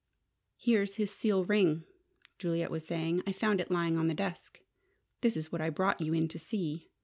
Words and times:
"Here's 0.57 0.95
his 0.95 1.11
seal 1.15 1.43
ring," 1.43 1.83
Juliet 2.39 2.71
was 2.71 2.87
saying. 2.87 3.21
"I 3.27 3.31
found 3.31 3.61
it 3.61 3.69
lying 3.69 3.99
on 3.99 4.07
the 4.07 4.15
desk. 4.15 4.59
This 5.21 5.37
is 5.37 5.51
what 5.51 5.61
I 5.61 5.69
brought 5.69 6.01
you 6.01 6.11
in 6.11 6.27
to 6.29 6.39
see. 6.39 6.89